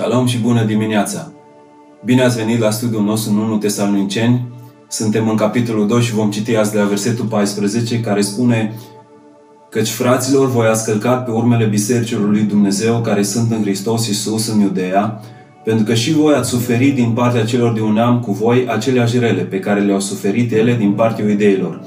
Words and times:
Shalom 0.00 0.26
și 0.26 0.38
bună 0.38 0.64
dimineața! 0.64 1.32
Bine 2.04 2.22
ați 2.22 2.36
venit 2.36 2.58
la 2.58 2.70
studiul 2.70 3.02
nostru 3.02 3.32
în 3.32 3.38
1 3.38 3.58
Tesaloniceni. 3.58 4.48
Suntem 4.88 5.28
în 5.28 5.36
capitolul 5.36 5.86
2 5.86 6.00
și 6.00 6.14
vom 6.14 6.30
citi 6.30 6.56
azi 6.56 6.72
de 6.72 6.78
la 6.78 6.84
versetul 6.84 7.24
14 7.24 8.00
care 8.00 8.20
spune 8.20 8.74
Căci 9.70 9.88
fraților, 9.88 10.50
voi 10.50 10.66
ați 10.66 10.84
călcat 10.84 11.24
pe 11.24 11.30
urmele 11.30 11.64
bisericilor 11.64 12.30
lui 12.30 12.42
Dumnezeu 12.42 13.00
care 13.00 13.22
sunt 13.22 13.50
în 13.50 13.62
Hristos 13.62 14.06
Iisus 14.06 14.48
în 14.48 14.60
Iudea, 14.60 15.20
pentru 15.64 15.84
că 15.84 15.94
și 15.94 16.12
voi 16.12 16.34
ați 16.34 16.48
suferit 16.48 16.94
din 16.94 17.10
partea 17.10 17.44
celor 17.44 17.72
de 17.72 17.80
un 17.80 17.92
neam 17.92 18.20
cu 18.20 18.32
voi 18.32 18.66
aceleași 18.68 19.18
rele 19.18 19.42
pe 19.42 19.58
care 19.58 19.80
le-au 19.80 20.00
suferit 20.00 20.52
ele 20.52 20.74
din 20.74 20.92
partea 20.92 21.24
iudeilor. 21.24 21.80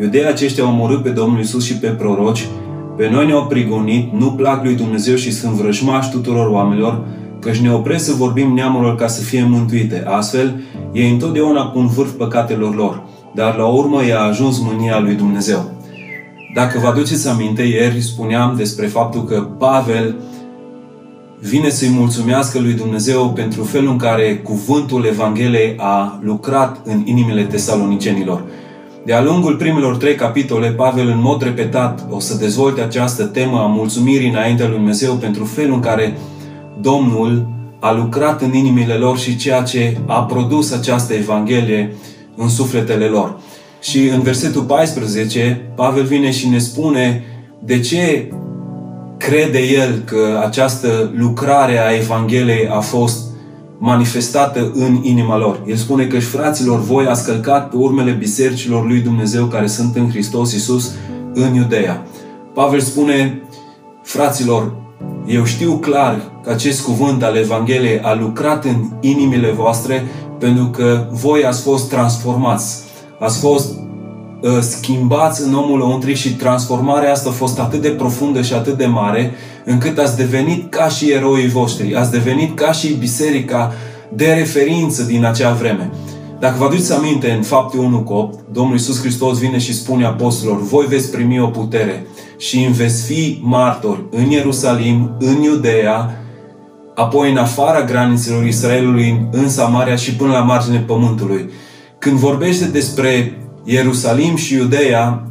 Iudeii 0.00 0.26
aceștia 0.26 0.64
au 0.64 0.70
omorât 0.70 1.02
pe 1.02 1.10
Domnul 1.10 1.38
Iisus 1.38 1.64
și 1.64 1.76
pe 1.76 1.88
proroci, 1.88 2.48
pe 2.96 3.08
noi 3.10 3.26
ne-au 3.26 3.46
prigonit, 3.46 4.12
nu 4.12 4.32
plac 4.32 4.64
lui 4.64 4.74
Dumnezeu 4.74 5.14
și 5.14 5.32
sunt 5.32 5.52
vrăjmași 5.52 6.10
tuturor 6.10 6.46
oamenilor, 6.46 7.04
căci 7.40 7.58
ne 7.58 7.72
opresc 7.72 8.04
să 8.04 8.12
vorbim 8.12 8.52
neamurilor 8.52 8.94
ca 8.94 9.06
să 9.06 9.22
fie 9.22 9.44
mântuite. 9.48 10.04
Astfel, 10.06 10.60
ei 10.92 11.10
întotdeauna 11.10 11.66
pun 11.66 11.86
vârf 11.86 12.10
păcatelor 12.10 12.74
lor, 12.74 13.02
dar 13.34 13.56
la 13.56 13.66
urmă 13.66 14.04
i-a 14.06 14.20
ajuns 14.20 14.58
mânia 14.58 14.98
lui 14.98 15.14
Dumnezeu. 15.14 15.70
Dacă 16.54 16.78
vă 16.78 16.86
aduceți 16.86 17.28
aminte, 17.28 17.62
ieri 17.62 18.00
spuneam 18.00 18.54
despre 18.56 18.86
faptul 18.86 19.24
că 19.24 19.46
Pavel 19.58 20.14
vine 21.40 21.68
să-i 21.68 21.88
mulțumească 21.88 22.58
lui 22.58 22.72
Dumnezeu 22.72 23.30
pentru 23.30 23.62
felul 23.62 23.90
în 23.90 23.96
care 23.96 24.36
cuvântul 24.36 25.04
Evangheliei 25.04 25.74
a 25.76 26.18
lucrat 26.22 26.80
în 26.84 27.02
inimile 27.04 27.42
tesalonicenilor. 27.42 28.42
De-a 29.04 29.22
lungul 29.22 29.56
primelor 29.56 29.96
trei 29.96 30.14
capitole, 30.14 30.70
Pavel 30.70 31.08
în 31.08 31.20
mod 31.20 31.42
repetat 31.42 32.06
o 32.10 32.20
să 32.20 32.36
dezvolte 32.36 32.80
această 32.80 33.24
temă 33.24 33.58
a 33.58 33.66
mulțumirii 33.66 34.28
înaintea 34.28 34.66
lui 34.66 34.76
Dumnezeu 34.76 35.14
pentru 35.14 35.44
felul 35.44 35.74
în 35.74 35.80
care 35.80 36.18
Domnul 36.80 37.48
a 37.80 37.92
lucrat 37.92 38.42
în 38.42 38.54
inimile 38.54 38.94
lor 38.94 39.18
și 39.18 39.36
ceea 39.36 39.62
ce 39.62 39.96
a 40.06 40.22
produs 40.22 40.72
această 40.72 41.14
Evanghelie 41.14 41.94
în 42.36 42.48
sufletele 42.48 43.04
lor. 43.04 43.38
Și 43.80 44.08
în 44.08 44.20
versetul 44.20 44.62
14, 44.62 45.60
Pavel 45.74 46.04
vine 46.04 46.30
și 46.30 46.48
ne 46.48 46.58
spune 46.58 47.24
de 47.64 47.80
ce 47.80 48.32
crede 49.16 49.58
el 49.58 50.02
că 50.04 50.40
această 50.44 51.10
lucrare 51.16 51.78
a 51.78 51.94
Evangheliei 51.94 52.68
a 52.68 52.80
fost 52.80 53.28
manifestată 53.78 54.72
în 54.74 55.00
inima 55.02 55.38
lor. 55.38 55.62
El 55.66 55.76
spune 55.76 56.04
că, 56.04 56.20
fraților, 56.20 56.80
voi 56.80 57.06
ați 57.06 57.24
călcat 57.24 57.70
pe 57.70 57.76
urmele 57.76 58.10
bisericilor 58.10 58.86
lui 58.86 59.00
Dumnezeu 59.00 59.44
care 59.44 59.66
sunt 59.66 59.96
în 59.96 60.10
Hristos 60.10 60.52
Iisus 60.52 60.90
în 61.34 61.54
Iudeea. 61.54 62.06
Pavel 62.54 62.80
spune, 62.80 63.42
fraților, 64.02 64.79
eu 65.30 65.44
știu 65.44 65.72
clar 65.72 66.20
că 66.42 66.50
acest 66.50 66.82
cuvânt 66.84 67.22
al 67.22 67.36
Evangheliei 67.36 68.00
a 68.00 68.14
lucrat 68.14 68.64
în 68.64 68.84
inimile 69.00 69.50
voastre 69.50 70.06
pentru 70.38 70.64
că 70.64 71.06
voi 71.10 71.44
ați 71.44 71.62
fost 71.62 71.88
transformați. 71.88 72.82
Ați 73.18 73.38
fost 73.38 73.74
uh, 74.40 74.58
schimbați 74.60 75.42
în 75.42 75.54
omul 75.54 75.78
lăuntric 75.78 76.16
și 76.16 76.34
transformarea 76.34 77.12
asta 77.12 77.28
a 77.28 77.32
fost 77.32 77.58
atât 77.58 77.80
de 77.82 77.88
profundă 77.88 78.42
și 78.42 78.52
atât 78.52 78.76
de 78.76 78.86
mare 78.86 79.34
încât 79.64 79.98
ați 79.98 80.16
devenit 80.16 80.70
ca 80.70 80.88
și 80.88 81.10
eroii 81.10 81.48
voștri. 81.48 81.94
Ați 81.94 82.10
devenit 82.10 82.56
ca 82.56 82.72
și 82.72 82.92
biserica 82.92 83.72
de 84.12 84.32
referință 84.32 85.02
din 85.02 85.24
acea 85.24 85.52
vreme. 85.52 85.90
Dacă 86.40 86.54
vă 86.58 86.64
aduceți 86.64 86.92
aminte 86.92 87.30
în 87.30 87.42
fapte 87.42 87.78
1 87.78 88.00
cu 88.00 88.12
8, 88.12 88.38
Domnul 88.52 88.72
Iisus 88.72 89.00
Hristos 89.00 89.38
vine 89.38 89.58
și 89.58 89.74
spune 89.74 90.04
apostolilor, 90.04 90.62
voi 90.62 90.86
veți 90.86 91.10
primi 91.10 91.40
o 91.40 91.46
putere 91.46 92.06
și 92.38 92.64
îmi 92.64 92.74
veți 92.74 93.04
fi 93.04 93.38
martori 93.42 94.04
în 94.10 94.30
Ierusalim, 94.30 95.16
în 95.18 95.42
Iudeea, 95.42 96.22
apoi 96.94 97.30
în 97.30 97.36
afara 97.36 97.84
granițelor 97.84 98.44
Israelului, 98.44 99.28
în 99.30 99.48
Samaria 99.48 99.96
și 99.96 100.14
până 100.14 100.32
la 100.32 100.40
marginea 100.40 100.84
pământului. 100.86 101.50
Când 101.98 102.16
vorbește 102.18 102.64
despre 102.64 103.38
Ierusalim 103.64 104.36
și 104.36 104.54
Iudeea, 104.54 105.28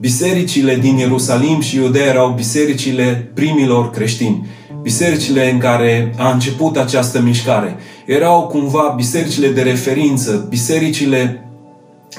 bisericile 0.00 0.76
din 0.76 0.96
Ierusalim 0.96 1.60
și 1.60 1.76
Iudeea 1.76 2.06
erau 2.06 2.32
bisericile 2.36 3.30
primilor 3.34 3.90
creștini. 3.90 4.46
Bisericile 4.82 5.50
în 5.50 5.58
care 5.58 6.14
a 6.18 6.30
început 6.30 6.76
această 6.76 7.20
mișcare. 7.20 7.76
Erau 8.04 8.42
cumva 8.42 8.92
bisericile 8.96 9.48
de 9.48 9.62
referință, 9.62 10.46
bisericile 10.48 11.48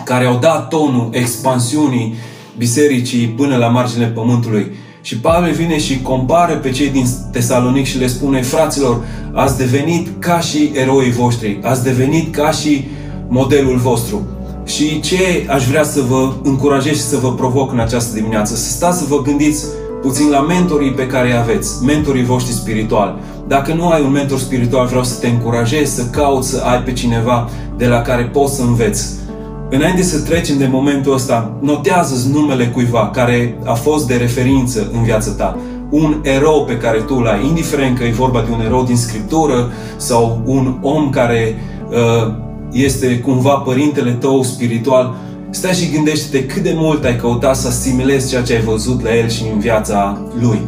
care 0.04 0.26
au 0.26 0.38
dat 0.38 0.68
tonul 0.68 1.10
expansiunii 1.12 2.16
bisericii 2.58 3.28
până 3.28 3.56
la 3.56 3.68
marginile 3.68 4.08
pământului. 4.08 4.72
Și 5.02 5.18
Pavel 5.18 5.52
vine 5.52 5.80
și 5.80 6.02
compară 6.02 6.56
pe 6.56 6.70
cei 6.70 6.90
din 6.90 7.06
Tesalonic 7.32 7.86
și 7.86 7.98
le 7.98 8.08
spune, 8.08 8.42
fraților, 8.42 9.06
ați 9.34 9.58
devenit 9.58 10.08
ca 10.20 10.40
și 10.40 10.72
eroii 10.74 11.12
voștri, 11.12 11.60
ați 11.64 11.84
devenit 11.84 12.36
ca 12.36 12.52
și 12.52 12.88
modelul 13.28 13.78
vostru. 13.78 14.28
Și 14.66 15.00
ce 15.00 15.46
aș 15.50 15.68
vrea 15.68 15.84
să 15.84 16.02
vă 16.02 16.34
încurajez 16.44 16.96
și 16.96 17.02
să 17.02 17.18
vă 17.18 17.34
provoc 17.34 17.72
în 17.72 17.80
această 17.80 18.16
dimineață? 18.16 18.56
Să 18.56 18.70
stați 18.70 18.98
să 18.98 19.06
vă 19.08 19.22
gândiți 19.22 19.66
puțin 20.06 20.30
la 20.30 20.42
mentorii 20.42 20.92
pe 20.92 21.08
care 21.08 21.28
îi 21.28 21.38
aveți, 21.38 21.84
mentorii 21.86 22.24
voștri 22.24 22.54
spirituali. 22.54 23.14
Dacă 23.48 23.74
nu 23.74 23.90
ai 23.90 24.02
un 24.02 24.12
mentor 24.12 24.40
spiritual, 24.40 24.88
vreau 24.88 25.04
să 25.04 25.20
te 25.20 25.28
încurajez 25.28 25.94
să 25.94 26.06
cauți 26.06 26.50
să 26.50 26.62
ai 26.66 26.82
pe 26.84 26.94
cineva 26.94 27.50
de 27.78 27.88
la 27.88 28.02
care 28.02 28.24
poți 28.24 28.56
să 28.56 28.62
înveți 28.62 29.24
Înainte 29.70 30.02
să 30.04 30.22
trecem 30.22 30.58
de 30.58 30.68
momentul 30.72 31.14
ăsta, 31.14 31.58
notează 31.62 32.30
numele 32.30 32.68
cuiva 32.68 33.10
care 33.10 33.58
a 33.64 33.74
fost 33.74 34.08
de 34.08 34.16
referință 34.16 34.90
în 34.94 35.04
viața 35.04 35.32
ta. 35.32 35.58
Un 35.90 36.16
erou 36.22 36.66
pe 36.66 36.78
care 36.78 37.00
tu 37.00 37.20
l-ai, 37.20 37.46
indiferent 37.46 37.98
că 37.98 38.04
e 38.04 38.12
vorba 38.12 38.42
de 38.42 38.54
un 38.54 38.62
erou 38.62 38.84
din 38.84 38.98
scriptură 38.98 39.72
sau 39.98 40.42
un 40.46 40.78
om 40.82 41.10
care 41.10 41.56
uh, 41.90 42.34
este 42.72 43.20
cumva 43.20 43.54
părintele 43.54 44.12
tău 44.12 44.44
spiritual, 44.44 45.16
stai 45.56 45.74
și 45.74 45.92
gândește-te 45.92 46.46
cât 46.46 46.64
de 46.64 46.74
mult 46.76 47.04
ai 47.04 47.16
căutat 47.16 47.56
să 47.56 47.68
asimilezi 47.68 48.30
ceea 48.30 48.42
ce 48.42 48.54
ai 48.54 48.62
văzut 48.62 49.04
la 49.04 49.16
el 49.16 49.30
și 49.30 49.44
în 49.54 49.60
viața 49.60 50.22
lui. 50.40 50.62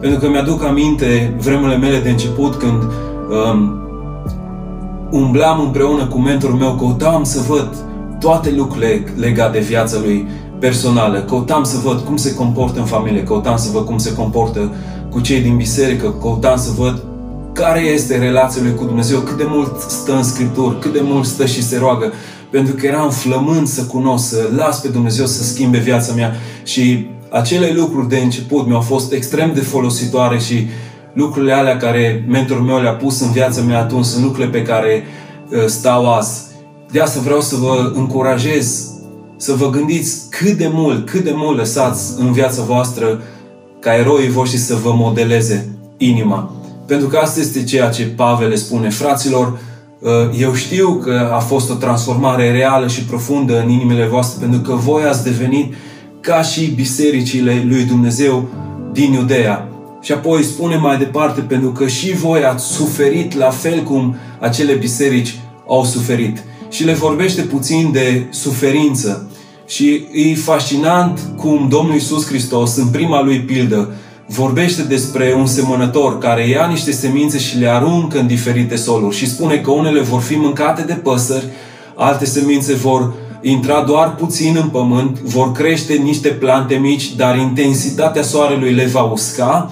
Pentru 0.00 0.18
că 0.18 0.28
mi-aduc 0.28 0.64
aminte 0.64 1.34
vremurile 1.38 1.76
mele 1.76 1.98
de 1.98 2.10
început 2.10 2.54
când 2.54 2.82
um, 2.82 3.78
umblam 5.10 5.60
împreună 5.60 6.06
cu 6.06 6.18
mentorul 6.18 6.56
meu, 6.56 6.74
căutam 6.74 7.24
să 7.24 7.40
văd 7.48 7.76
toate 8.20 8.50
lucrurile 8.56 9.04
legate 9.16 9.58
de 9.58 9.64
viața 9.64 9.98
lui 9.98 10.28
personală. 10.58 11.20
Căutam 11.20 11.64
să 11.64 11.76
văd 11.84 12.00
cum 12.00 12.16
se 12.16 12.34
comportă 12.34 12.78
în 12.78 12.86
familie, 12.86 13.22
căutam 13.22 13.56
să 13.56 13.70
văd 13.72 13.84
cum 13.84 13.98
se 13.98 14.14
comportă 14.14 14.72
cu 15.10 15.20
cei 15.20 15.40
din 15.40 15.56
biserică, 15.56 16.14
căutam 16.20 16.56
să 16.56 16.70
văd 16.78 17.02
care 17.52 17.80
este 17.80 18.18
relația 18.18 18.62
lui 18.62 18.74
cu 18.74 18.84
Dumnezeu, 18.84 19.18
cât 19.18 19.36
de 19.36 19.46
mult 19.48 19.80
stă 19.80 20.16
în 20.16 20.22
Scripturi, 20.22 20.78
cât 20.78 20.92
de 20.92 21.00
mult 21.02 21.24
stă 21.24 21.46
și 21.46 21.62
se 21.62 21.78
roagă, 21.78 22.12
pentru 22.54 22.74
că 22.74 22.86
eram 22.86 23.10
flămând 23.10 23.66
să 23.66 23.84
cunosc, 23.84 24.28
să 24.28 24.48
las 24.56 24.80
pe 24.80 24.88
Dumnezeu 24.88 25.26
să 25.26 25.42
schimbe 25.42 25.78
viața 25.78 26.12
mea 26.14 26.34
și 26.64 27.06
acele 27.30 27.72
lucruri 27.72 28.08
de 28.08 28.16
început 28.16 28.66
mi-au 28.66 28.80
fost 28.80 29.12
extrem 29.12 29.52
de 29.54 29.60
folositoare 29.60 30.38
și 30.38 30.66
lucrurile 31.12 31.52
alea 31.52 31.76
care 31.76 32.24
mentorul 32.28 32.62
meu 32.62 32.80
le-a 32.80 32.94
pus 32.94 33.20
în 33.20 33.30
viața 33.30 33.62
mea 33.62 33.78
atunci 33.78 34.04
sunt 34.04 34.24
lucrurile 34.24 34.50
pe 34.58 34.62
care 34.62 35.04
uh, 35.50 35.64
stau 35.66 36.14
azi. 36.14 36.42
De 36.90 37.00
asta 37.00 37.20
vreau 37.20 37.40
să 37.40 37.56
vă 37.56 37.92
încurajez 37.94 38.90
să 39.36 39.52
vă 39.52 39.70
gândiți 39.70 40.20
cât 40.30 40.56
de 40.56 40.70
mult, 40.72 41.08
cât 41.08 41.24
de 41.24 41.32
mult 41.34 41.56
lăsați 41.56 42.12
în 42.18 42.32
viața 42.32 42.62
voastră 42.62 43.22
ca 43.80 43.94
eroii 43.94 44.30
voștri 44.30 44.58
să 44.58 44.74
vă 44.74 44.92
modeleze 44.92 45.68
inima. 45.96 46.52
Pentru 46.86 47.06
că 47.08 47.16
asta 47.16 47.40
este 47.40 47.64
ceea 47.64 47.88
ce 47.88 48.04
Pavel 48.04 48.48
le 48.48 48.54
spune. 48.54 48.88
Fraților, 48.88 49.46
uh, 49.46 49.58
eu 50.38 50.54
știu 50.54 50.94
că 50.94 51.30
a 51.34 51.38
fost 51.38 51.70
o 51.70 51.74
transformare 51.74 52.50
reală 52.50 52.88
și 52.88 53.04
profundă 53.04 53.60
în 53.60 53.68
inimile 53.68 54.06
voastre, 54.06 54.46
pentru 54.46 54.60
că 54.70 54.74
voi 54.74 55.02
ați 55.02 55.24
devenit 55.24 55.74
ca 56.20 56.42
și 56.42 56.66
bisericile 56.66 57.64
lui 57.68 57.82
Dumnezeu 57.82 58.48
din 58.92 59.12
Iudea. 59.12 59.68
Și 60.00 60.12
apoi 60.12 60.42
spune 60.42 60.76
mai 60.76 60.98
departe, 60.98 61.40
pentru 61.40 61.68
că 61.68 61.86
și 61.86 62.12
voi 62.12 62.44
ați 62.44 62.64
suferit 62.64 63.34
la 63.34 63.50
fel 63.50 63.82
cum 63.82 64.16
acele 64.40 64.72
biserici 64.72 65.38
au 65.68 65.84
suferit 65.84 66.42
și 66.70 66.84
le 66.84 66.92
vorbește 66.92 67.42
puțin 67.42 67.92
de 67.92 68.26
suferință. 68.30 69.28
Și 69.66 70.06
e 70.12 70.34
fascinant 70.34 71.20
cum 71.36 71.66
Domnul 71.68 71.94
Iisus 71.94 72.26
Hristos, 72.26 72.76
în 72.76 72.86
prima 72.86 73.22
lui 73.22 73.40
pildă, 73.40 73.94
vorbește 74.26 74.82
despre 74.82 75.34
un 75.36 75.46
semănător 75.46 76.18
care 76.18 76.48
ia 76.48 76.66
niște 76.66 76.92
semințe 76.92 77.38
și 77.38 77.58
le 77.58 77.68
aruncă 77.68 78.18
în 78.18 78.26
diferite 78.26 78.76
soluri 78.76 79.16
și 79.16 79.28
spune 79.28 79.56
că 79.56 79.70
unele 79.70 80.00
vor 80.00 80.20
fi 80.20 80.36
mâncate 80.36 80.82
de 80.82 80.92
păsări, 80.92 81.44
alte 81.94 82.24
semințe 82.24 82.74
vor 82.74 83.12
intra 83.42 83.82
doar 83.82 84.14
puțin 84.14 84.56
în 84.62 84.68
pământ, 84.68 85.20
vor 85.20 85.52
crește 85.52 85.94
niște 85.94 86.28
plante 86.28 86.74
mici, 86.74 87.14
dar 87.14 87.38
intensitatea 87.38 88.22
soarelui 88.22 88.72
le 88.72 88.86
va 88.86 89.02
usca, 89.02 89.70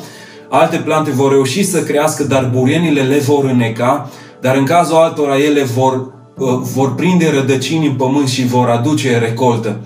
alte 0.48 0.76
plante 0.76 1.10
vor 1.10 1.30
reuși 1.30 1.64
să 1.64 1.82
crească, 1.82 2.24
dar 2.24 2.50
burienile 2.54 3.02
le 3.02 3.18
vor 3.18 3.44
îneca, 3.44 4.10
dar 4.40 4.56
în 4.56 4.64
cazul 4.64 4.96
altora 4.96 5.38
ele 5.38 5.62
vor 5.62 6.20
vor 6.74 6.94
prinde 6.94 7.30
rădăcini 7.30 7.86
în 7.86 7.94
pământ 7.94 8.28
și 8.28 8.46
vor 8.46 8.68
aduce 8.68 9.18
recoltă. 9.18 9.80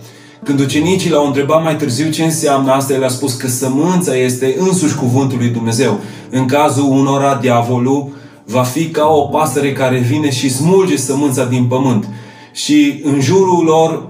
Când 0.46 0.60
ucenicii 0.60 1.10
l-au 1.10 1.26
întrebat 1.26 1.62
mai 1.62 1.76
târziu 1.76 2.10
ce 2.10 2.24
înseamnă 2.24 2.72
asta, 2.72 2.92
el 2.92 3.04
a 3.04 3.08
spus 3.08 3.34
că 3.34 3.48
sămânța 3.48 4.16
este 4.16 4.56
însuși 4.58 4.94
cuvântul 4.94 5.38
lui 5.38 5.48
Dumnezeu. 5.48 6.00
În 6.30 6.46
cazul 6.46 6.90
unora, 6.90 7.38
diavolul 7.40 8.08
va 8.44 8.62
fi 8.62 8.88
ca 8.88 9.06
o 9.06 9.20
pasăre 9.20 9.72
care 9.72 9.98
vine 9.98 10.30
și 10.30 10.50
smulge 10.50 10.96
sămânța 10.96 11.44
din 11.44 11.64
pământ. 11.64 12.08
Și 12.52 13.00
în 13.04 13.20
jurul 13.20 13.64
lor, 13.64 14.08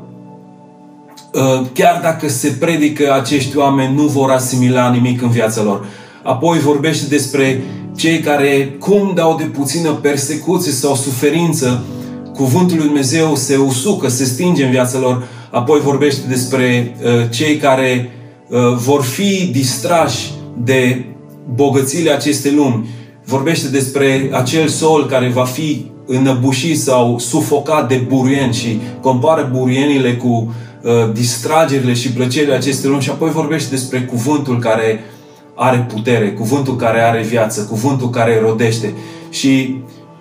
ă, 1.35 1.67
chiar 1.73 2.01
dacă 2.03 2.29
se 2.29 2.49
predică, 2.49 3.13
acești 3.13 3.57
oameni 3.57 3.95
nu 3.95 4.03
vor 4.03 4.31
asimila 4.31 4.91
nimic 4.91 5.23
în 5.23 5.31
viața 5.31 5.63
lor. 5.63 5.87
Apoi 6.23 6.59
vorbește 6.59 7.07
despre 7.09 7.65
cei 7.97 8.21
care, 8.21 8.77
cum 8.79 9.13
dau 9.15 9.37
de 9.37 9.45
puțină 9.45 9.91
persecuție 9.91 10.73
sau 10.73 10.95
suferință, 10.95 11.85
cuvântul 12.35 12.77
lui 12.77 12.87
Dumnezeu 12.87 13.35
se 13.35 13.57
usucă, 13.57 14.09
se 14.09 14.25
stinge 14.25 14.65
în 14.65 14.71
viața 14.71 14.99
lor. 14.99 15.29
Apoi 15.51 15.81
vorbește 15.81 16.27
despre 16.29 16.97
uh, 17.03 17.11
cei 17.31 17.57
care 17.57 18.11
uh, 18.49 18.59
vor 18.77 19.03
fi 19.03 19.47
distrași 19.53 20.31
de 20.65 21.05
bogățiile 21.55 22.11
acestei 22.11 22.53
lumi. 22.53 22.89
Vorbește 23.25 23.69
despre 23.69 24.31
acel 24.33 24.69
sol 24.69 25.07
care 25.07 25.29
va 25.29 25.45
fi 25.45 25.87
înăbușit 26.07 26.81
sau 26.81 27.19
sufocat 27.19 27.89
de 27.89 27.95
buruieni 28.09 28.55
și 28.55 28.81
compară 29.01 29.51
buruienile 29.53 30.15
cu 30.15 30.55
uh, 30.83 31.13
distragerile 31.13 31.93
și 31.93 32.13
plăcerile 32.13 32.55
acestei 32.55 32.91
lumi 32.91 33.03
și 33.03 33.11
apoi 33.11 33.31
vorbește 33.31 33.71
despre 33.71 34.01
cuvântul 34.01 34.59
care 34.59 35.01
are 35.55 35.87
putere, 35.95 36.33
cuvântul 36.33 36.77
care 36.77 37.01
are 37.01 37.23
viață, 37.23 37.61
cuvântul 37.61 38.11
care 38.11 38.41
rodește. 38.41 38.95
Și 39.31 39.77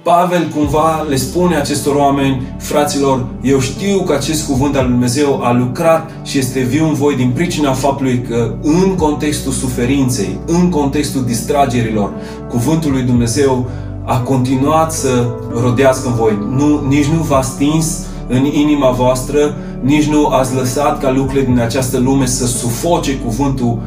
Pavel 0.06 0.48
cumva 0.56 1.06
le 1.10 1.16
spune 1.16 1.56
acestor 1.56 1.96
oameni, 1.96 2.42
fraților, 2.58 3.26
eu 3.42 3.60
știu 3.60 4.00
că 4.00 4.14
acest 4.14 4.48
cuvânt 4.48 4.76
al 4.76 4.82
lui 4.82 4.92
Dumnezeu 4.92 5.40
a 5.44 5.52
lucrat 5.52 6.12
și 6.24 6.38
este 6.38 6.60
viu 6.60 6.88
în 6.88 6.94
voi 6.94 7.16
din 7.16 7.32
pricina 7.36 7.74
faptului 7.74 8.22
că 8.30 8.56
în 8.62 8.96
contextul 8.96 9.52
suferinței, 9.52 10.40
în 10.46 10.70
contextul 10.70 11.26
distragerilor, 11.26 12.12
cuvântul 12.50 12.92
lui 12.92 13.02
Dumnezeu 13.02 13.70
a 14.04 14.20
continuat 14.20 14.92
să 14.92 15.28
rodească 15.62 16.08
în 16.08 16.16
voi. 16.16 16.38
Nu, 16.50 16.88
nici 16.88 17.06
nu 17.06 17.22
v-a 17.22 17.42
stins 17.42 18.06
în 18.28 18.46
inima 18.46 18.90
voastră, 18.90 19.56
nici 19.82 20.06
nu 20.06 20.26
ați 20.26 20.56
lăsat 20.56 21.00
ca 21.00 21.12
lucrurile 21.12 21.46
din 21.46 21.60
această 21.60 21.98
lume 21.98 22.26
să 22.26 22.46
sufoce 22.48 23.16
cuvântul 23.16 23.80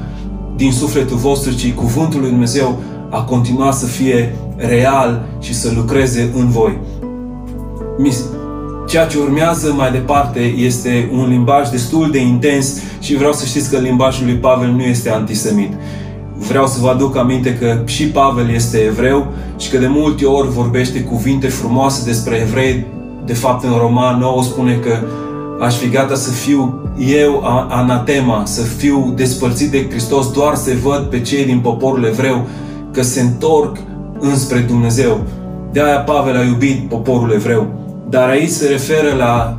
din 0.56 0.72
sufletul 0.72 1.16
vostru, 1.16 1.52
ci 1.52 1.72
cuvântul 1.72 2.20
lui 2.20 2.30
Dumnezeu 2.30 2.78
a 3.10 3.22
continuat 3.22 3.74
să 3.74 3.86
fie 3.86 4.34
real 4.56 5.26
și 5.40 5.54
să 5.54 5.72
lucreze 5.76 6.30
în 6.36 6.48
voi. 6.48 6.78
Ceea 8.86 9.06
ce 9.06 9.18
urmează 9.18 9.72
mai 9.76 9.90
departe 9.90 10.40
este 10.40 11.10
un 11.12 11.28
limbaj 11.28 11.68
destul 11.68 12.10
de 12.10 12.20
intens 12.20 12.80
și 13.00 13.16
vreau 13.16 13.32
să 13.32 13.46
știți 13.46 13.70
că 13.70 13.78
limbajul 13.78 14.26
lui 14.26 14.34
Pavel 14.34 14.70
nu 14.70 14.82
este 14.82 15.10
antisemit. 15.10 15.72
Vreau 16.34 16.66
să 16.66 16.78
vă 16.80 16.88
aduc 16.88 17.16
aminte 17.16 17.54
că 17.54 17.82
și 17.84 18.04
Pavel 18.04 18.50
este 18.50 18.78
evreu 18.78 19.26
și 19.56 19.70
că 19.70 19.78
de 19.78 19.86
multe 19.86 20.24
ori 20.24 20.48
vorbește 20.48 21.00
cuvinte 21.00 21.48
frumoase 21.48 22.04
despre 22.04 22.36
evrei. 22.36 22.86
De 23.24 23.32
fapt, 23.32 23.64
în 23.64 23.78
Roman 23.78 24.18
9 24.18 24.42
spune 24.42 24.74
că 24.74 24.98
aș 25.60 25.74
fi 25.74 25.88
gata 25.88 26.14
să 26.14 26.30
fiu 26.30 26.82
eu 26.98 27.42
anatema, 27.68 28.42
să 28.44 28.62
fiu 28.62 29.12
despărțit 29.16 29.70
de 29.70 29.86
Hristos, 29.90 30.32
doar 30.32 30.54
să 30.54 30.70
văd 30.82 31.02
pe 31.02 31.20
cei 31.20 31.44
din 31.44 31.58
poporul 31.58 32.04
evreu 32.04 32.46
că 32.92 33.02
se 33.02 33.20
întorc 33.20 33.76
înspre 34.18 34.58
Dumnezeu. 34.58 35.20
De 35.72 35.82
aia 35.82 35.98
Pavel 35.98 36.36
a 36.36 36.42
iubit 36.42 36.88
poporul 36.88 37.32
evreu. 37.32 37.66
Dar 38.08 38.28
aici 38.28 38.48
se 38.48 38.68
referă 38.68 39.14
la 39.16 39.58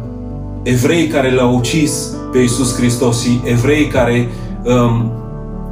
evrei 0.63 1.07
care 1.07 1.31
l-au 1.31 1.55
ucis 1.55 2.13
pe 2.31 2.37
Iisus 2.37 2.75
Hristos 2.75 3.23
și 3.23 3.39
evrei 3.43 3.87
care 3.87 4.27
um, 4.63 5.11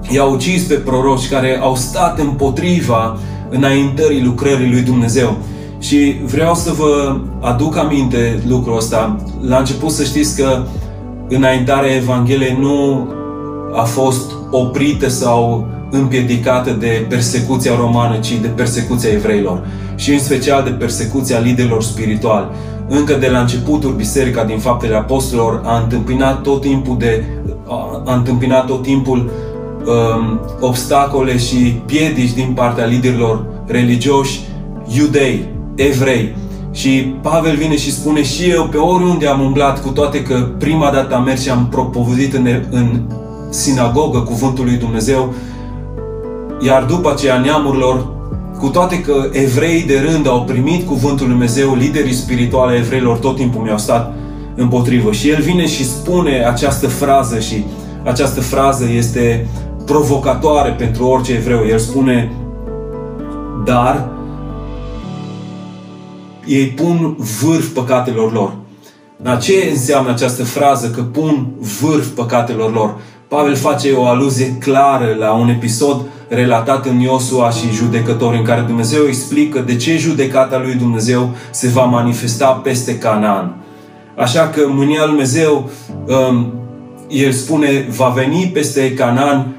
i-au 0.10 0.34
ucis 0.34 0.64
pe 0.64 0.74
proroci, 0.74 1.30
care 1.30 1.60
au 1.62 1.76
stat 1.76 2.20
împotriva 2.20 3.18
înaintării 3.50 4.24
lucrării 4.24 4.72
lui 4.72 4.82
Dumnezeu. 4.82 5.38
Și 5.80 6.16
vreau 6.26 6.56
să 6.56 6.72
vă 6.72 7.18
aduc 7.42 7.78
aminte 7.78 8.44
lucrul 8.48 8.78
ăsta. 8.78 9.16
La 9.42 9.58
început 9.58 9.92
să 9.92 10.04
știți 10.04 10.42
că 10.42 10.64
înaintarea 11.30 11.96
Evangheliei 11.96 12.58
nu 12.60 13.08
a 13.74 13.84
fost 13.84 14.32
oprită 14.52 15.10
sau 15.10 15.68
împiedicată 15.92 16.72
de 16.72 17.06
persecuția 17.10 17.76
romană, 17.76 18.18
ci 18.20 18.40
de 18.42 18.48
persecuția 18.48 19.10
evreilor 19.10 19.66
și 19.96 20.12
în 20.12 20.20
special 20.20 20.64
de 20.64 20.70
persecuția 20.70 21.40
liderilor 21.40 21.84
spirituali. 21.84 22.48
Încă 22.88 23.14
de 23.14 23.28
la 23.28 23.40
începutul 23.40 23.94
Biserica 23.94 24.44
din 24.44 24.60
Faptele 24.60 24.96
Apostolilor 24.96 25.62
a 25.66 25.80
întâmpinat 25.80 26.42
tot 26.42 26.62
timpul 26.62 26.98
de 26.98 27.24
a 28.06 28.14
întâmpinat 28.14 28.66
tot 28.66 28.82
timpul 28.82 29.32
um, 29.86 30.40
obstacole 30.60 31.38
și 31.38 31.56
piedici 31.86 32.34
din 32.34 32.52
partea 32.56 32.86
liderilor 32.86 33.46
religioși 33.66 34.40
iudei, 34.98 35.46
evrei. 35.76 36.36
Și 36.72 37.14
Pavel 37.22 37.56
vine 37.56 37.78
și 37.78 37.92
spune 37.92 38.24
și 38.24 38.50
eu 38.50 38.68
pe 38.68 38.78
oriunde 38.78 39.28
am 39.28 39.42
umblat, 39.42 39.82
cu 39.82 39.90
toate 39.90 40.24
că 40.24 40.48
prima 40.58 40.90
dată 40.92 41.16
am 41.16 41.24
mers 41.24 41.42
și 41.42 41.50
am 41.50 41.68
propovădit 41.68 42.34
în, 42.34 42.48
în 42.70 43.02
sinagogă 43.50 44.20
cuvântul 44.20 44.66
lui 44.66 44.76
Dumnezeu, 44.76 45.34
iar 46.60 46.84
după 46.84 47.12
aceea 47.12 47.40
neamurilor, 47.40 48.08
cu 48.60 48.68
toate 48.68 49.02
că 49.02 49.30
evrei 49.32 49.82
de 49.82 50.00
rând 50.10 50.28
au 50.28 50.44
primit 50.44 50.88
cuvântul 50.88 51.26
lui 51.26 51.36
Dumnezeu, 51.36 51.76
liderii 51.76 52.14
spirituale 52.14 52.76
evreilor 52.76 53.18
tot 53.18 53.36
timpul 53.36 53.62
mi-au 53.62 53.78
stat 53.78 54.14
împotrivă. 54.56 55.12
Și 55.12 55.30
el 55.30 55.42
vine 55.42 55.68
și 55.68 55.86
spune 55.86 56.46
această 56.46 56.88
frază 56.88 57.40
și 57.40 57.66
această 58.04 58.42
frază 58.42 58.86
este 58.90 59.48
provocatoare 59.86 60.70
pentru 60.70 61.06
orice 61.06 61.34
evreu. 61.34 61.66
El 61.70 61.80
spune, 61.80 62.32
dar 63.66 64.10
ei 66.46 66.66
pun 66.66 67.16
vârf 67.42 67.68
păcatelor 67.68 68.34
lor. 68.34 68.54
Dar 69.22 69.40
ce 69.42 69.68
înseamnă 69.72 70.12
această 70.12 70.44
frază 70.44 70.90
că 70.90 71.02
pun 71.02 71.48
vârf 71.82 72.08
păcatelor 72.08 72.74
lor? 72.74 72.96
Pavel 73.28 73.56
face 73.56 73.92
o 73.92 74.06
aluzie 74.06 74.58
clară 74.60 75.16
la 75.20 75.34
un 75.34 75.50
episod 75.50 76.02
relatat 76.30 76.86
în 76.86 77.00
Iosua 77.00 77.50
și 77.50 77.72
judecători, 77.72 78.38
în 78.38 78.44
care 78.44 78.62
Dumnezeu 78.62 79.04
explică 79.08 79.60
de 79.60 79.76
ce 79.76 79.98
judecata 79.98 80.60
lui 80.64 80.74
Dumnezeu 80.74 81.30
se 81.52 81.68
va 81.68 81.84
manifesta 81.84 82.48
peste 82.48 82.98
Canaan. 82.98 83.56
Așa 84.18 84.48
că 84.48 84.62
mânia 84.68 85.00
lui 85.00 85.10
Dumnezeu, 85.10 85.70
um, 86.08 86.54
el 87.08 87.32
spune, 87.32 87.88
va 87.90 88.08
veni 88.08 88.52
peste 88.54 88.94
Canaan 88.94 89.56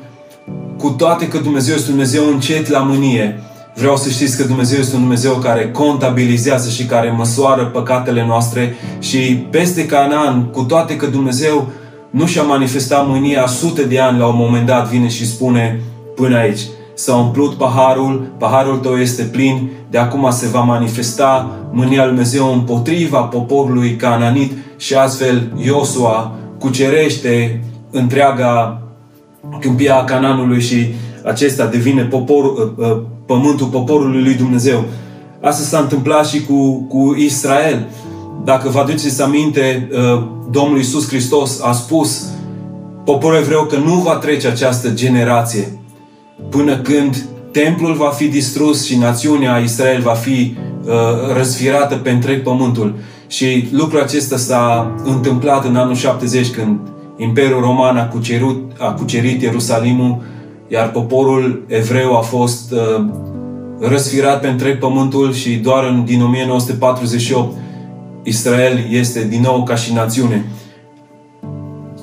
cu 0.79 0.89
toate 0.89 1.29
că 1.29 1.39
Dumnezeu 1.39 1.75
este 1.75 1.91
Dumnezeu 1.91 2.23
încet 2.33 2.69
la 2.69 2.79
mânie. 2.79 3.43
Vreau 3.75 3.97
să 3.97 4.09
știți 4.09 4.37
că 4.37 4.43
Dumnezeu 4.43 4.79
este 4.79 4.95
un 4.95 5.01
Dumnezeu 5.01 5.33
care 5.33 5.71
contabilizează 5.71 6.71
și 6.71 6.85
care 6.85 7.15
măsoară 7.17 7.65
păcatele 7.65 8.25
noastre 8.27 8.75
și 8.99 9.19
peste 9.51 9.87
Canaan, 9.87 10.45
cu 10.45 10.63
toate 10.63 10.97
că 10.97 11.07
Dumnezeu 11.07 11.69
nu 12.11 12.27
și-a 12.27 12.43
manifestat 12.43 13.07
mânia 13.07 13.47
sute 13.47 13.83
de 13.83 13.99
ani, 13.99 14.19
la 14.19 14.27
un 14.27 14.37
moment 14.37 14.67
dat 14.67 14.89
vine 14.89 15.09
și 15.09 15.27
spune 15.27 15.81
până 16.19 16.37
aici. 16.37 16.61
S-a 16.95 17.17
umplut 17.17 17.55
paharul, 17.55 18.33
paharul 18.39 18.77
tău 18.77 18.97
este 18.97 19.23
plin, 19.23 19.71
de 19.91 19.99
acum 19.99 20.31
se 20.31 20.47
va 20.47 20.61
manifesta 20.61 21.51
mânia 21.73 22.05
lui 22.05 22.13
Dumnezeu 22.15 22.53
împotriva 22.53 23.21
poporului 23.21 23.97
cananit 23.97 24.53
și 24.77 24.95
astfel 24.95 25.53
Iosua 25.57 26.35
cucerește 26.59 27.63
întreaga 27.91 28.83
câmpia 29.61 29.97
a 29.97 30.05
Cananului 30.05 30.61
și 30.61 30.87
acesta 31.25 31.67
devine 31.67 32.03
popor, 32.03 32.45
ă, 32.45 32.73
ă, 32.79 33.03
pământul 33.27 33.67
poporului 33.67 34.23
lui 34.23 34.35
Dumnezeu. 34.35 34.85
Asta 35.43 35.63
s-a 35.63 35.79
întâmplat 35.79 36.27
și 36.27 36.45
cu, 36.45 36.87
cu 36.89 37.15
Israel. 37.19 37.87
Dacă 38.45 38.69
vă 38.69 38.79
aduceți 38.79 39.23
aminte, 39.23 39.89
ă, 39.95 40.29
Domnul 40.51 40.77
Iisus 40.77 41.09
Hristos 41.09 41.63
a 41.63 41.73
spus 41.73 42.25
poporul 43.05 43.39
evreu 43.39 43.63
că 43.63 43.77
nu 43.77 43.95
va 43.95 44.15
trece 44.15 44.49
această 44.49 44.89
generație 44.89 45.79
până 46.51 46.77
când 46.77 47.27
templul 47.51 47.95
va 47.95 48.09
fi 48.09 48.29
distrus 48.29 48.87
și 48.87 48.99
națiunea 48.99 49.59
Israel 49.59 50.03
va 50.03 50.13
fi 50.13 50.57
uh, 50.85 50.93
răsfirată 51.37 51.95
pe 51.95 52.11
întreg 52.11 52.43
pământul. 52.43 52.95
Și 53.27 53.69
lucrul 53.73 54.01
acesta 54.01 54.37
s-a 54.37 54.95
întâmplat 55.05 55.65
în 55.65 55.77
anul 55.77 55.95
70 55.95 56.49
când 56.49 56.79
Imperiul 57.17 57.61
Roman 57.61 57.97
a 57.97 58.07
cucerit, 58.07 58.57
a 58.79 58.93
cucerit 58.93 59.43
Ierusalimul, 59.43 60.23
iar 60.69 60.91
poporul 60.91 61.65
evreu 61.67 62.17
a 62.17 62.21
fost 62.21 62.73
uh, 62.73 63.05
răsfirat 63.81 64.41
pe 64.41 64.49
întreg 64.49 64.79
pământul 64.79 65.33
și 65.33 65.55
doar 65.55 65.85
în, 65.85 66.05
din 66.05 66.23
1948 66.23 67.57
Israel 68.23 68.87
este 68.91 69.27
din 69.27 69.41
nou 69.41 69.63
ca 69.63 69.75
și 69.75 69.93
națiune. 69.93 70.45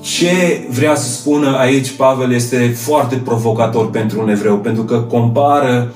Ce 0.05 0.67
vrea 0.69 0.95
să 0.95 1.09
spună 1.09 1.57
aici 1.57 1.91
Pavel 1.91 2.33
este 2.33 2.57
foarte 2.75 3.15
provocator 3.15 3.89
pentru 3.89 4.21
un 4.21 4.29
evreu, 4.29 4.57
pentru 4.57 4.83
că 4.83 4.97
compară 4.97 5.93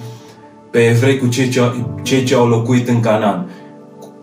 pe 0.71 0.79
evrei 0.79 1.17
cu 1.17 1.27
cei 1.27 1.49
ce, 1.49 1.61
cei 2.01 2.23
ce 2.23 2.35
au 2.35 2.47
locuit 2.47 2.87
în 2.87 2.99
Canaan, 2.99 3.49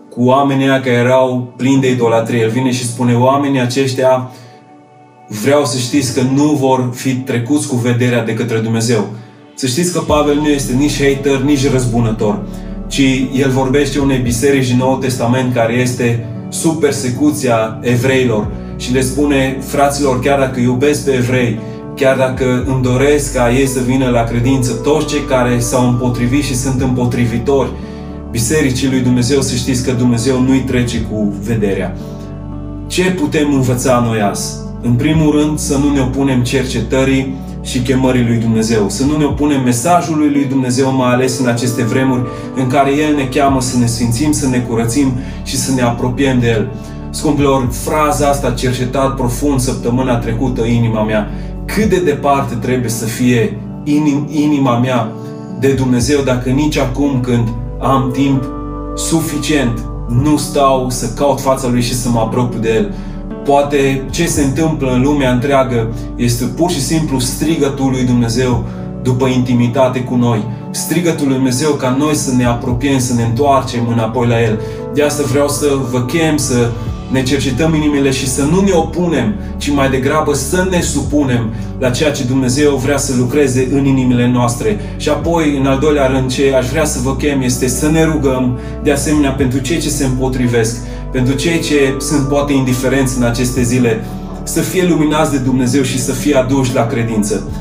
cu 0.09 0.23
oamenii 0.23 0.67
care 0.67 0.89
erau 0.89 1.53
plini 1.57 1.81
de 1.81 1.91
idolatrie. 1.91 2.39
El 2.39 2.49
vine 2.49 2.71
și 2.71 2.85
spune, 2.85 3.13
oamenii 3.13 3.59
aceștia 3.59 4.31
vreau 5.43 5.65
să 5.65 5.77
știți 5.77 6.13
că 6.13 6.21
nu 6.21 6.43
vor 6.43 6.89
fi 6.93 7.15
trecuți 7.15 7.67
cu 7.67 7.75
vederea 7.75 8.23
de 8.23 8.33
către 8.33 8.57
Dumnezeu. 8.57 9.07
Să 9.53 9.67
știți 9.67 9.93
că 9.93 9.99
Pavel 9.99 10.35
nu 10.35 10.47
este 10.47 10.73
nici 10.73 11.03
hater, 11.03 11.41
nici 11.41 11.71
răzbunător, 11.71 12.39
ci 12.87 13.01
el 13.33 13.49
vorbește 13.49 13.99
unei 13.99 14.19
biserici 14.19 14.67
din 14.67 14.77
Noul 14.77 14.97
Testament 14.97 15.53
care 15.53 15.73
este 15.73 16.25
sub 16.49 16.79
persecuția 16.79 17.79
evreilor 17.81 18.47
și 18.77 18.93
le 18.93 19.01
spune, 19.01 19.57
fraților, 19.59 20.19
chiar 20.19 20.39
dacă 20.39 20.59
iubesc 20.59 21.05
pe 21.05 21.11
evrei, 21.11 21.59
chiar 21.95 22.17
dacă 22.17 22.63
îmi 22.67 22.81
doresc 22.81 23.33
ca 23.33 23.51
ei 23.51 23.67
să 23.67 23.79
vină 23.85 24.09
la 24.09 24.23
credință, 24.23 24.73
toți 24.73 25.07
cei 25.07 25.23
care 25.27 25.59
s-au 25.59 25.87
împotrivit 25.87 26.43
și 26.43 26.55
sunt 26.55 26.81
împotrivitori 26.81 27.69
Bisericii 28.31 28.89
lui 28.89 28.99
Dumnezeu, 28.99 29.41
să 29.41 29.55
știți 29.55 29.83
că 29.83 29.91
Dumnezeu 29.91 30.41
nu-i 30.41 30.59
trece 30.59 31.01
cu 31.01 31.33
vederea. 31.43 31.95
Ce 32.87 33.03
putem 33.03 33.53
învăța 33.53 34.03
noi 34.07 34.21
azi? 34.21 34.53
În 34.81 34.93
primul 34.93 35.39
rând, 35.39 35.59
să 35.59 35.77
nu 35.77 35.93
ne 35.93 35.99
opunem 35.99 36.43
cercetării 36.43 37.35
și 37.61 37.79
chemării 37.79 38.25
lui 38.27 38.37
Dumnezeu. 38.37 38.89
Să 38.89 39.05
nu 39.05 39.17
ne 39.17 39.23
opunem 39.23 39.63
mesajului 39.63 40.29
lui 40.29 40.45
Dumnezeu, 40.45 40.95
mai 40.95 41.13
ales 41.13 41.39
în 41.39 41.47
aceste 41.47 41.83
vremuri 41.83 42.21
în 42.55 42.67
care 42.67 42.91
El 42.91 43.15
ne 43.15 43.23
cheamă 43.23 43.61
să 43.61 43.77
ne 43.77 43.85
sfințim, 43.85 44.31
să 44.31 44.47
ne 44.47 44.57
curățim 44.57 45.11
și 45.43 45.57
să 45.57 45.71
ne 45.73 45.81
apropiem 45.81 46.39
de 46.39 46.47
El. 46.47 46.71
Scumpilor, 47.09 47.67
fraza 47.71 48.27
asta 48.27 48.47
a 48.47 48.51
cercetat 48.51 49.15
profund 49.15 49.59
săptămâna 49.59 50.17
trecută 50.17 50.63
inima 50.63 51.03
mea. 51.03 51.29
Cât 51.65 51.89
de 51.89 52.01
departe 52.05 52.55
trebuie 52.55 52.89
să 52.89 53.05
fie 53.05 53.57
inim, 53.83 54.27
inima 54.29 54.77
mea 54.77 55.11
de 55.59 55.73
Dumnezeu 55.73 56.21
dacă 56.21 56.49
nici 56.49 56.77
acum 56.77 57.21
când 57.21 57.47
am 57.79 58.11
timp 58.11 58.43
suficient, 58.95 59.79
nu 60.07 60.37
stau 60.37 60.89
să 60.89 61.13
caut 61.15 61.41
fața 61.41 61.67
Lui 61.67 61.81
și 61.81 61.93
să 61.93 62.09
mă 62.09 62.19
apropiu 62.19 62.59
de 62.59 62.73
El. 62.73 62.93
Poate 63.45 64.05
ce 64.09 64.27
se 64.27 64.43
întâmplă 64.43 64.91
în 64.91 65.01
lumea 65.01 65.31
întreagă 65.31 65.93
este 66.15 66.45
pur 66.45 66.69
și 66.69 66.81
simplu 66.81 67.19
strigătul 67.19 67.89
lui 67.89 68.03
Dumnezeu 68.03 68.63
după 69.03 69.27
intimitate 69.27 69.99
cu 69.99 70.15
noi. 70.15 70.43
Strigătul 70.71 71.25
lui 71.25 71.35
Dumnezeu 71.35 71.71
ca 71.71 71.95
noi 71.99 72.15
să 72.15 72.33
ne 72.35 72.45
apropiem, 72.45 72.99
să 72.99 73.13
ne 73.13 73.23
întoarcem 73.23 73.87
înapoi 73.87 74.27
la 74.27 74.41
El. 74.41 74.59
De 74.93 75.03
asta 75.03 75.23
vreau 75.23 75.47
să 75.47 75.77
vă 75.91 76.01
chem 76.01 76.37
să 76.37 76.69
ne 77.11 77.23
cercetăm 77.23 77.73
inimile 77.73 78.11
și 78.11 78.29
să 78.29 78.43
nu 78.43 78.61
ne 78.61 78.71
opunem, 78.71 79.33
ci 79.57 79.69
mai 79.69 79.89
degrabă 79.89 80.33
să 80.33 80.67
ne 80.69 80.81
supunem 80.81 81.53
la 81.79 81.89
ceea 81.89 82.11
ce 82.11 82.23
Dumnezeu 82.23 82.75
vrea 82.75 82.97
să 82.97 83.13
lucreze 83.17 83.67
în 83.71 83.85
inimile 83.85 84.27
noastre. 84.27 84.79
Și 84.97 85.09
apoi, 85.09 85.57
în 85.57 85.65
al 85.65 85.79
doilea 85.79 86.07
rând, 86.07 86.31
ce 86.31 86.53
aș 86.53 86.69
vrea 86.69 86.85
să 86.85 86.99
vă 87.03 87.15
chem 87.15 87.41
este 87.41 87.67
să 87.67 87.89
ne 87.89 88.03
rugăm, 88.03 88.59
de 88.83 88.91
asemenea, 88.91 89.31
pentru 89.31 89.59
cei 89.59 89.77
ce 89.77 89.89
se 89.89 90.05
împotrivesc, 90.05 90.77
pentru 91.11 91.35
cei 91.35 91.59
ce 91.59 91.95
sunt 91.99 92.27
poate 92.27 92.53
indiferenți 92.53 93.17
în 93.17 93.23
aceste 93.23 93.61
zile, 93.61 94.05
să 94.43 94.59
fie 94.61 94.85
luminați 94.87 95.31
de 95.31 95.37
Dumnezeu 95.37 95.81
și 95.81 95.99
să 95.99 96.11
fie 96.11 96.35
aduși 96.35 96.73
la 96.73 96.85
credință. 96.85 97.51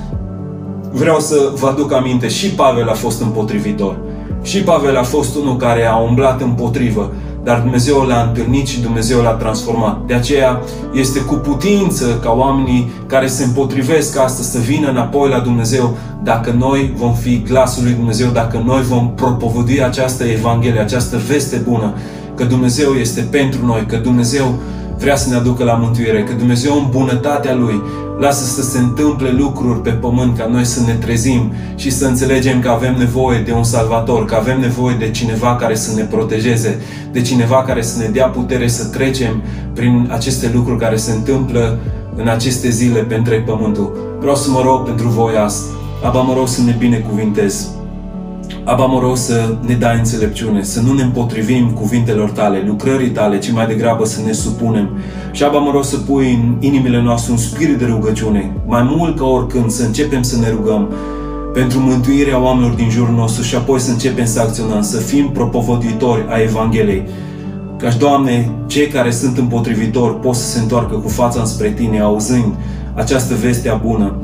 Vreau 0.93 1.21
să 1.21 1.53
vă 1.55 1.67
aduc 1.67 1.93
aminte, 1.93 2.29
și 2.29 2.47
Pavel 2.47 2.89
a 2.89 2.95
fost 2.95 3.21
împotrivitor. 3.21 3.99
Și 4.43 4.59
Pavel 4.59 4.97
a 4.97 5.03
fost 5.03 5.37
unul 5.37 5.57
care 5.57 5.85
a 5.87 5.97
umblat 5.97 6.41
împotrivă 6.41 7.13
dar 7.47 7.61
Dumnezeu 7.61 8.03
l-a 8.03 8.23
întâlnit 8.29 8.67
și 8.67 8.81
Dumnezeu 8.81 9.21
l-a 9.21 9.31
transformat. 9.31 10.01
De 10.07 10.15
aceea 10.15 10.61
este 10.93 11.21
cu 11.21 11.35
putință 11.35 12.19
ca 12.23 12.31
oamenii 12.31 12.93
care 13.07 13.27
se 13.27 13.45
împotrivesc 13.45 14.19
astăzi 14.19 14.51
să 14.51 14.59
vină 14.59 14.89
înapoi 14.89 15.29
la 15.29 15.39
Dumnezeu 15.39 15.97
dacă 16.23 16.55
noi 16.59 16.93
vom 16.97 17.15
fi 17.15 17.43
glasul 17.43 17.83
lui 17.83 17.93
Dumnezeu, 17.93 18.31
dacă 18.31 18.63
noi 18.65 18.83
vom 18.83 19.15
propovădui 19.15 19.83
această 19.83 20.25
Evanghelie, 20.25 20.81
această 20.81 21.21
veste 21.27 21.57
bună, 21.57 21.95
că 22.35 22.45
Dumnezeu 22.45 22.93
este 22.93 23.21
pentru 23.21 23.67
noi, 23.67 23.85
că 23.89 23.97
Dumnezeu 23.97 24.55
vrea 24.99 25.17
să 25.17 25.29
ne 25.29 25.37
aducă 25.37 25.65
la 25.65 25.73
mântuire, 25.73 26.23
că 26.23 26.33
Dumnezeu 26.33 26.75
în 26.75 26.87
bunătatea 26.91 27.55
Lui 27.55 27.83
lasă 28.19 28.45
să 28.45 28.63
se 28.63 28.79
întâmple 28.79 29.31
lucruri 29.31 29.81
pe 29.81 29.91
pământ 29.91 30.39
ca 30.39 30.47
noi 30.47 30.65
să 30.65 30.81
ne 30.81 30.93
trezim 30.93 31.53
și 31.75 31.91
să 31.91 32.07
înțelegem 32.07 32.61
că 32.61 32.69
avem 32.69 32.95
nevoie 32.99 33.39
de 33.39 33.53
un 33.53 33.65
salvator, 33.65 34.25
că 34.25 34.35
avem 34.35 34.61
nevoie 34.61 34.97
de 34.97 35.11
cineva 35.11 35.57
care 35.57 35.75
să 35.75 35.95
ne 35.95 36.03
protejeze, 36.03 36.81
de 37.13 37.21
cineva 37.23 37.63
care 37.63 37.83
să 37.83 37.99
ne 37.99 38.09
dea 38.09 38.27
putere 38.27 38.69
să 38.69 38.85
trecem 38.85 39.43
prin 39.75 40.09
aceste 40.13 40.51
lucruri 40.55 40.79
care 40.79 40.97
se 40.97 41.13
întâmplă 41.13 41.79
în 42.17 42.29
aceste 42.29 42.71
zile 42.71 43.01
pe 43.01 43.15
întreg 43.15 43.45
pământul. 43.45 44.17
Vreau 44.21 44.37
să 44.37 44.51
mă 44.51 44.61
rog 44.65 44.85
pentru 44.85 45.09
voi 45.09 45.37
azi. 45.37 45.63
Aba 46.05 46.21
mă 46.21 46.35
rog 46.35 46.49
să 46.49 46.63
ne 46.63 46.77
binecuvintez. 46.79 47.76
Aba, 48.65 48.85
mă 48.85 49.01
rog 49.01 49.17
să 49.17 49.55
ne 49.67 49.75
dai 49.75 49.99
înțelepciune, 49.99 50.63
să 50.63 50.81
nu 50.81 50.93
ne 50.93 51.03
împotrivim 51.03 51.71
cuvintelor 51.71 52.31
tale, 52.31 52.65
lucrării 52.67 53.11
tale, 53.11 53.39
ci 53.39 53.53
mai 53.53 53.67
degrabă 53.67 54.05
să 54.05 54.21
ne 54.27 54.33
supunem. 54.33 54.91
Și 55.33 55.45
Aba, 55.45 55.59
mă 55.59 55.71
rog 55.73 55.85
să 55.85 55.97
pui 55.97 56.33
în 56.33 56.57
inimile 56.61 57.03
noastre 57.03 57.33
un 57.33 57.39
spirit 57.39 57.79
de 57.79 57.85
rugăciune, 57.85 58.53
mai 58.67 58.83
mult 58.97 59.17
ca 59.17 59.25
oricând, 59.25 59.71
să 59.71 59.85
începem 59.85 60.23
să 60.23 60.39
ne 60.39 60.51
rugăm 60.51 60.89
pentru 61.53 61.79
mântuirea 61.79 62.43
oamenilor 62.43 62.75
din 62.75 62.91
jurul 62.91 63.15
nostru 63.15 63.43
și 63.43 63.55
apoi 63.55 63.81
să 63.81 63.91
începem 63.91 64.25
să 64.25 64.41
acționăm, 64.41 64.83
să 64.83 64.97
fim 64.97 65.29
propovăduitori 65.29 66.25
a 66.29 66.41
Evangheliei. 66.41 67.09
Ca 67.79 67.91
și, 67.91 67.99
Doamne, 67.99 68.51
cei 68.67 68.87
care 68.87 69.11
sunt 69.11 69.39
împotrivitori 69.39 70.21
pot 70.21 70.35
să 70.35 70.47
se 70.47 70.59
întoarcă 70.59 70.95
cu 70.95 71.09
fața 71.09 71.41
înspre 71.41 71.71
Tine, 71.71 72.01
auzând 72.01 72.55
această 72.95 73.35
veste 73.35 73.81
bună 73.83 74.15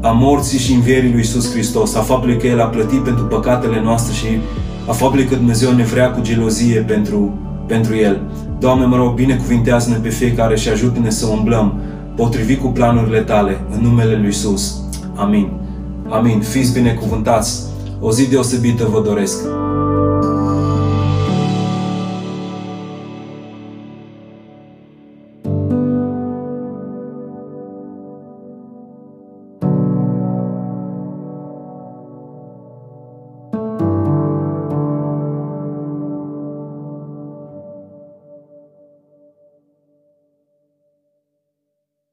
a 0.00 0.10
morții 0.10 0.58
și 0.58 0.72
învierii 0.72 1.10
lui 1.10 1.20
Isus 1.20 1.52
Hristos, 1.52 1.94
a 1.94 2.00
faptului 2.00 2.38
că 2.38 2.46
El 2.46 2.60
a 2.60 2.64
plătit 2.64 2.98
pentru 2.98 3.24
păcatele 3.24 3.80
noastre 3.82 4.14
și 4.14 4.26
a 4.88 4.92
faptului 4.92 5.24
că 5.24 5.34
Dumnezeu 5.34 5.72
ne 5.72 5.82
vrea 5.82 6.10
cu 6.10 6.20
gelozie 6.20 6.80
pentru, 6.80 7.38
pentru 7.66 7.96
El. 7.96 8.20
Doamne, 8.58 8.84
mă 8.84 8.96
rog, 8.96 9.14
binecuvintează-ne 9.14 9.96
pe 9.96 10.08
fiecare 10.08 10.56
și 10.56 10.68
ajută-ne 10.68 11.10
să 11.10 11.26
umblăm 11.26 11.80
potrivit 12.16 12.60
cu 12.60 12.66
planurile 12.66 13.20
Tale, 13.20 13.60
în 13.74 13.80
numele 13.82 14.16
Lui 14.16 14.28
Isus. 14.28 14.76
Amin. 15.14 15.48
Amin. 16.08 16.40
Fiți 16.40 16.72
binecuvântați. 16.72 17.62
O 18.00 18.12
zi 18.12 18.28
deosebită 18.28 18.88
vă 18.92 19.00
doresc. 19.00 19.44